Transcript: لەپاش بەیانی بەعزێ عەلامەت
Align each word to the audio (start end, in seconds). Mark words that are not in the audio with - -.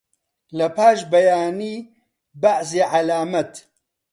لەپاش 0.57 0.99
بەیانی 1.11 1.75
بەعزێ 2.41 2.83
عەلامەت 2.93 3.53